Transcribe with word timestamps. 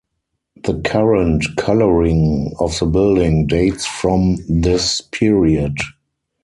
The 0.63 0.81
current 0.83 1.45
coloring 1.57 2.53
of 2.59 2.79
the 2.79 2.87
building 2.87 3.45
dates 3.45 3.85
from 3.85 4.37
this 4.49 4.99
period. 4.99 5.77